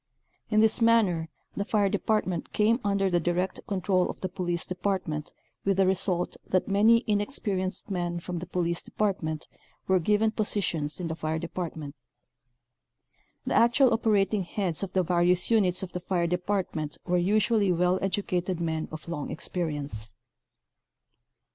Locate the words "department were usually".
16.25-17.71